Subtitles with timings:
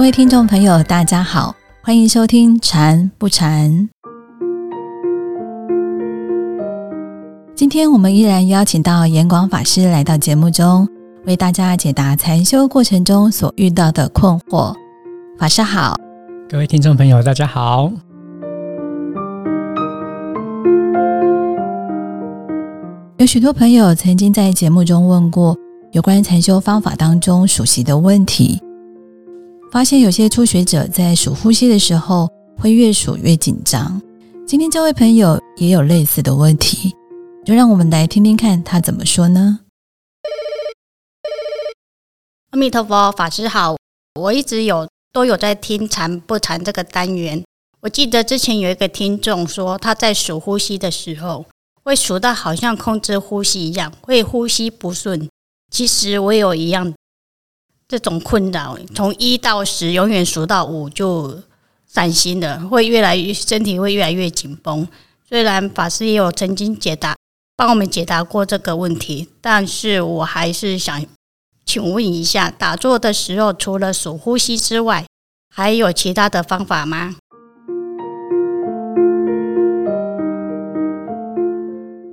[0.00, 3.70] 各位听众朋友，大家好，欢迎收听《禅不禅》。
[7.54, 10.88] 今天我们依然邀请到严广法师来到节目中，
[11.26, 14.74] 为大家解答禅修过程中所遇到的困惑。
[15.38, 15.94] 法师好，
[16.48, 17.92] 各位听众朋友，大家好。
[23.18, 25.54] 有许多朋友曾经在节目中问过
[25.92, 28.58] 有关禅修方法当中熟悉的问题，
[29.72, 34.02] 发现有些初学者在数呼吸的时候会越数越紧张。
[34.46, 36.92] 今天这位朋友也有类似的问题，
[37.44, 39.60] 就让我们来听听看他怎么说呢？
[42.50, 43.76] 阿弥陀佛，法师好，
[44.20, 47.44] 我一直有都有在听禅不禅这个单元。
[47.82, 51.46] 我记得之前有一个听众说他在数呼吸的时候。
[51.82, 55.26] 会数到好像控制呼吸一样，会呼吸不顺。
[55.70, 56.92] 其实我有一样
[57.90, 61.36] 这种困扰，从一到十，永远数到五就
[61.88, 64.86] 散心了，会越来越身体会越来越紧绷。
[65.28, 67.16] 虽然法师也有曾经解答，
[67.56, 71.04] 帮我们解答过这个问题，但是我还是想
[71.66, 75.04] 请问一下，打坐的时候除了数呼吸之外，
[75.52, 77.16] 还有其他的方法吗？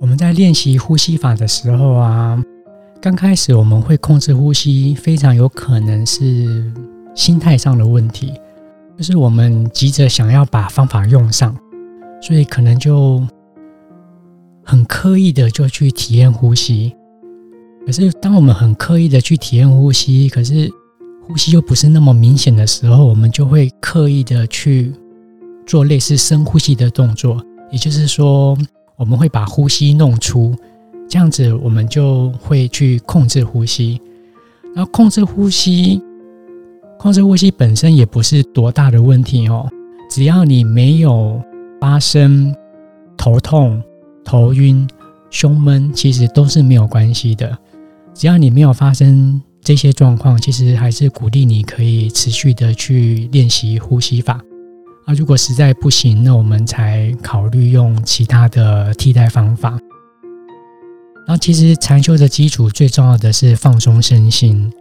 [0.00, 2.42] 我们在练习呼吸法的时候啊，
[3.02, 6.70] 刚开始我们会控制呼吸，非常有可能是
[7.14, 8.34] 心态上的问题，
[8.98, 11.56] 就是我们急着想要把方法用上，
[12.20, 13.26] 所以可能就
[14.62, 16.94] 很刻意的就去体验呼吸。
[17.86, 20.70] 可是当我们很刻意的去体验呼吸，可是
[21.26, 24.92] 呼吸又不是那么明显的时候，我们就会刻意的去
[25.66, 28.54] 做类似深呼吸的动作，也就是说。
[28.96, 30.54] 我们会把呼吸弄出，
[31.10, 34.00] 这样子我们就会去控制呼吸。
[34.72, 36.00] 然后控制呼吸，
[36.96, 39.68] 控制呼吸本身也不是多大的问题哦。
[40.08, 41.42] 只要你没有
[41.80, 42.54] 发生
[43.16, 43.82] 头痛、
[44.24, 44.88] 头晕、
[45.28, 47.58] 胸闷，其实都是没有关系的。
[48.14, 54.40] 只要你没有发生这些状况，其实还是鼓励你可以持续的去练习呼吸法。
[55.06, 59.79] 啊，如果实在不行，那我们才考虑用其他的替代方法。
[61.26, 64.72] 然后，其实禅修的基础最重要的是放松身心，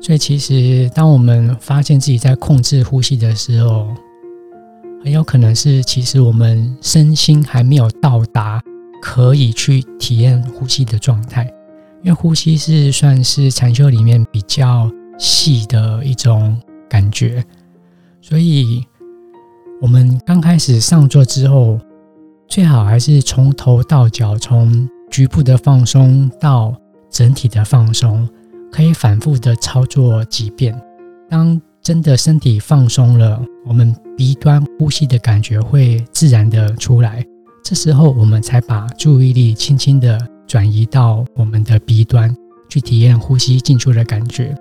[0.00, 3.88] 所以其实当我们发现自己在控制呼吸的时候，
[5.04, 8.62] 很有可能是其实我们身心还没有到达
[9.02, 11.44] 可以去体验呼吸的状态，
[12.02, 16.56] 因为呼吸是算是禅修里面比较细的一种
[16.88, 17.44] 感觉，
[18.20, 18.84] 所以。
[19.80, 21.78] 我们刚开始上座之后，
[22.48, 26.74] 最好还是从头到脚，从局部的放松到
[27.10, 28.28] 整体的放松，
[28.70, 30.78] 可以反复的操作几遍。
[31.28, 37.24] 当真的身体放松了，我们鼻端呼吸的感觉会自然的出来。
[37.64, 42.34] 这时候，我们才把注意力轻轻的转移到我们的鼻端，
[42.68, 44.54] 去体验呼吸进出的感觉。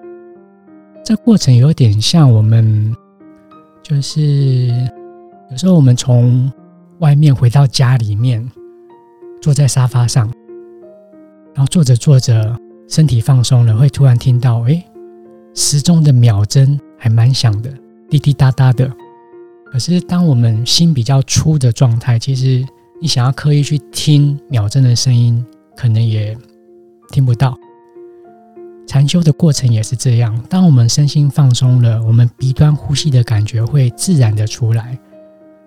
[1.03, 2.95] 这过程有点像我们，
[3.83, 4.71] 就是。
[5.49, 6.51] 有时候我们从
[6.99, 8.45] 外面回到家里面，
[9.41, 10.31] 坐在沙发上，
[11.53, 12.55] 然后坐着坐着，
[12.87, 14.83] 身体放松了，会突然听到，哎，
[15.53, 17.71] 时钟的秒针还蛮响的，
[18.09, 18.91] 滴滴答答的。
[19.71, 22.65] 可是当我们心比较粗的状态，其实
[23.01, 26.35] 你想要刻意去听秒针的声音，可能也
[27.11, 27.57] 听不到。
[28.87, 34.97] 禅修的过程也是这样，当我们身心放松了，我们鼻端呼吸的感觉会自然的出来。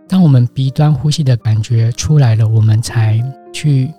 [0.09, 3.23] 当我们鼻端呼吸的感觉出来了，我们才
[3.53, 3.93] 去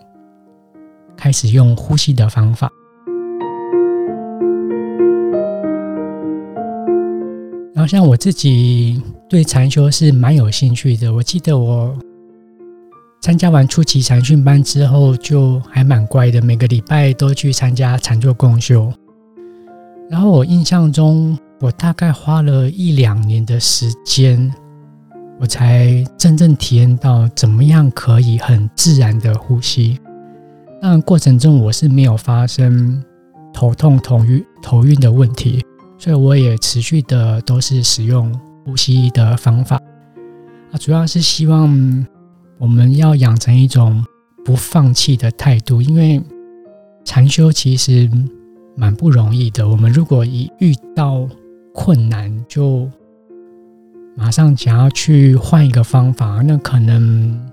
[1.16, 2.70] 开始用呼吸的方法。
[7.74, 11.12] 然后，像我自己对禅修是蛮有兴趣的。
[11.12, 11.98] 我记得我
[13.22, 18.94] 参加完初级禅训班之后，就还蛮乖的，每个礼拜都去参加禅坐共修。
[20.10, 24.54] 然后，我印象中，我大概花了一两年的时间。
[25.42, 30.00] 我才真正体验到怎么样可以很自然的呼吸。
[30.80, 33.04] 当然，过程中我是没有发生
[33.52, 35.66] 头痛、头晕、头晕的问题，
[35.98, 38.32] 所以我也持续的都是使用
[38.64, 39.82] 呼吸的方法。
[40.72, 42.06] 啊，主要是希望
[42.60, 44.06] 我们要养成一种
[44.46, 46.22] 不放弃的态度，因为
[47.04, 48.08] 禅修其实
[48.76, 49.68] 蛮不容易的。
[49.68, 51.28] 我们如果一遇到
[51.74, 52.88] 困难就
[54.16, 57.52] 马上想要去换一个方法，那可能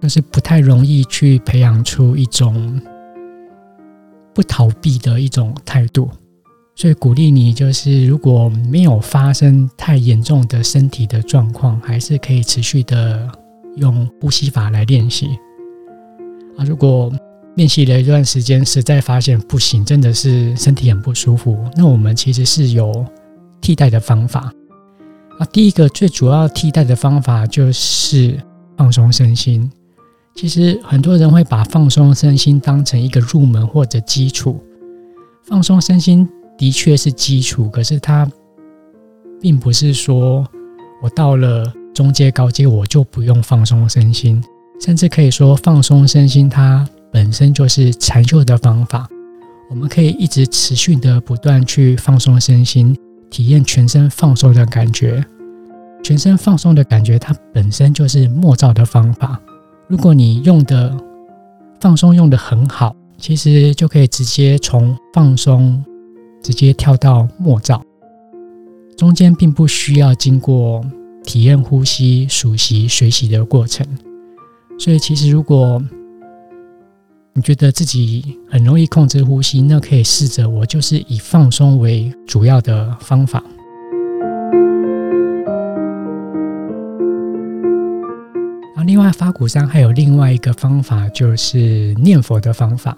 [0.00, 2.80] 就是不太容易去培养出一种
[4.34, 6.08] 不逃避的一种态度。
[6.76, 13.30] 所以鼓励你，就是如果没有发生太严重的身体的状况，还是可以持续的
[13.76, 15.28] 用呼吸法来练习。
[16.56, 17.12] 啊，如果
[17.54, 23.06] 练习了一段时间，实在发现不行，真的是身体很不舒服，那我们其实是有
[23.60, 24.52] 替代的方法。
[25.38, 28.38] 啊，第一个最主要替代的方法就是
[28.76, 29.70] 放松身心。
[30.34, 34.62] 其实很多人会把放松身心当成一个入门或者基础，
[35.42, 36.28] 放松身心。
[36.56, 38.30] 的确是基础，可是它
[39.40, 40.46] 并不是说
[41.02, 44.40] 我到了中阶、高阶我就不用放松身心，
[44.80, 49.08] 甚至可以说放松身心它本身就是禅修的方法。
[49.68, 52.96] 我们可以一直持续的不断去放松身心，
[53.30, 55.24] 体验全身放松的感觉。
[56.02, 59.40] 全身放松的感觉，它本身就是默照的方法。
[59.88, 60.96] 如果你用的
[61.80, 65.84] 放松用的很好，其实就可以直接从放松。
[66.42, 67.82] 直接跳到默照，
[68.98, 70.84] 中间并不需要经过
[71.24, 73.86] 体验呼吸、熟悉、学习的过程。
[74.78, 75.82] 所以，其实如果
[77.36, 83.42] 你觉得自己很容易控制呼吸，那可以试着我就是以放松为主要的方法。
[88.76, 92.96] 然后，另外发鼓山还有另外一个方法，就是念佛的方法。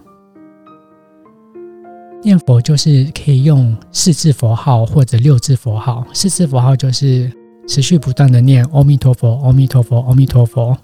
[2.23, 6.07] 念佛就是可以用四字佛号或者六字佛号。
[6.13, 7.33] 四字佛号就是
[7.67, 10.77] 持续不断的念“阿弥陀佛，阿弥陀佛，阿弥陀佛”。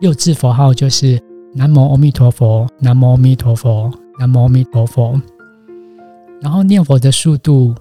[0.00, 1.20] 六字佛号就是
[1.56, 5.20] “南无阿弥陀佛，南无阿弥陀佛，南无阿弥陀佛”。
[6.42, 7.72] 然后念佛的速度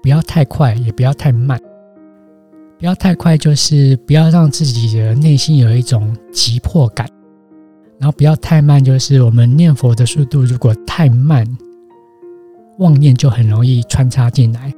[0.00, 1.60] 不要太快，也不要太慢。
[2.78, 7.04] 不要太快，就是不要让自己的内心有一种急迫感；
[7.98, 11.46] 然后不要太慢，就是我们念佛的速度如果太慢。
[12.78, 14.72] 妄念就很容易穿插进来，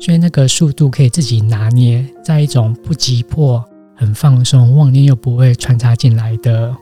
[0.00, 3.64] 所以那个速度可以自己拿捏，在一种不急迫、
[3.94, 6.74] 很放松，妄念又不会穿插进来的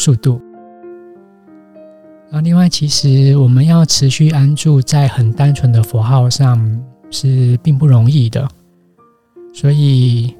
[0.00, 0.40] 速度。
[2.30, 6.58] 然后，另外，其实我们要持续安住在很单纯的佛号上
[7.10, 8.48] 是并不容易的。
[9.52, 10.34] 所以，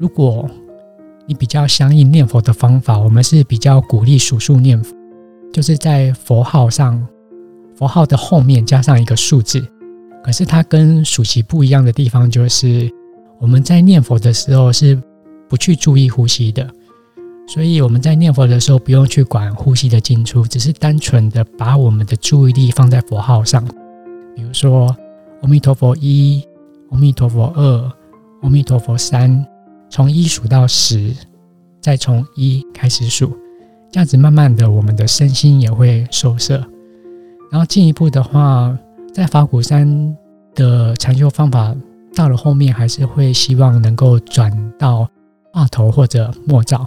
[0.00, 0.48] 如果
[1.24, 4.92] 你比较相应念佛的方法，我们是比较鼓励数数念佛，
[5.52, 7.06] 就是在佛号上。
[7.76, 9.62] 佛号的后面加上一个数字，
[10.24, 12.90] 可是它跟数息不一样的地方就是，
[13.38, 14.98] 我们在念佛的时候是
[15.46, 16.66] 不去注意呼吸的，
[17.48, 23.64] 所以我们在念佛的时候不用去管呼吸的进出，只是单纯的把我们的注意力放在佛号上，
[24.34, 24.94] 比如说
[25.42, 26.42] 阿弥陀佛一，
[26.90, 27.92] 阿弥陀佛二，
[28.42, 29.46] 阿弥陀佛三，
[29.88, 31.14] 从一数到十，
[31.80, 33.36] 再从一开始数，
[33.92, 36.62] 这样子慢慢的我们的身心也会收摄。
[37.52, 38.76] 然后进一步的话，
[39.14, 40.16] 在法鼓山
[40.54, 41.74] 的禅修方法
[42.12, 45.08] 到了后面，还是会希望能够转到
[45.52, 46.84] 画头或者默照。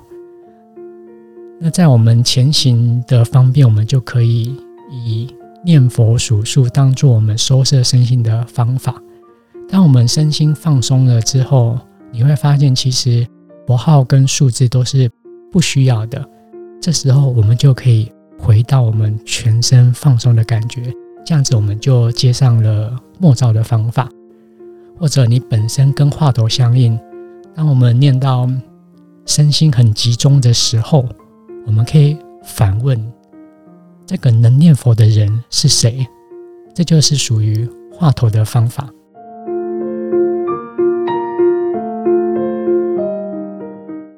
[1.60, 4.56] 那在我们前行的方便，我们就可以
[4.92, 5.34] 以
[5.64, 8.96] 念佛数数当做我们收摄身心的方法。
[9.68, 11.78] 当我们身心放松了之后，
[12.12, 13.28] 你会发现其实
[13.68, 15.12] 佛号跟数字都是
[15.52, 16.28] 不需要的。
[16.82, 18.12] 这时候我们就可以。
[18.42, 20.82] 回到我们全身放松的感觉，
[21.26, 24.08] 这样子我们就接上了默照的方法，
[24.98, 26.98] 或者你本身跟话头相应。
[27.54, 28.50] 当我们念到
[29.26, 31.06] 身心很集中的时候，
[31.70, 33.00] 我们可以反问：
[34.04, 36.04] 这个能念佛的人是谁？
[36.74, 38.90] 这就是属于话头的方法。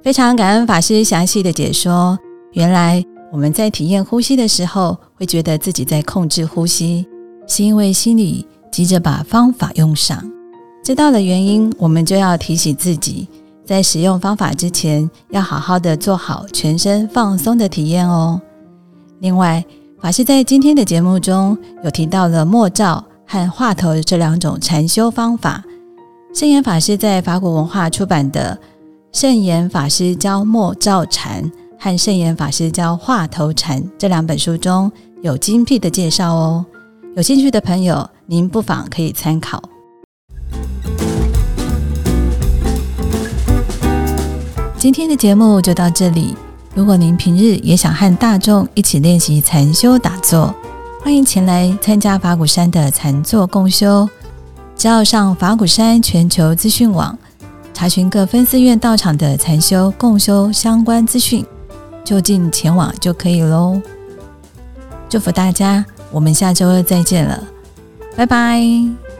[0.01, 2.17] 非常感恩法师详细的解说，
[2.53, 3.03] 原来。
[3.34, 7.05] 我们在体验呼吸的时候，会觉得自己在控制呼吸，
[7.48, 10.22] 是因为心里急着把方法用上。
[10.84, 13.27] 知道了原因，我们就要提醒自己，
[13.72, 18.42] 在使用方法之前，要好好的做好全身放松的体验哦。
[19.20, 19.63] 另外，
[20.01, 25.63] 法师在今天的节目中有提到了默照和话头这两种禅修方法。
[26.34, 28.60] 圣严法师在法国文化出版的
[29.18, 31.42] 《圣严法师教默照禅》。
[31.80, 36.66] 和圣严法师教画头禅这两本书中有精辟的介绍哦，
[37.16, 39.71] 有兴趣的朋友，您不妨可以参考。
[44.82, 46.36] 今天的节目就到这里。
[46.74, 50.52] 如果您平日也想和大众一起练习禅修打坐，
[51.04, 54.10] 欢迎前来参加法鼓山的禅坐共修。
[54.76, 57.16] 只要上法鼓山全球资讯网，
[57.76, 61.46] 查询各分寺院道场的禅修共修相关资讯。
[62.04, 63.80] 就近前往就可以喽。
[65.08, 67.44] 祝福大家，我们下周二再见了，
[68.16, 69.11] 拜拜。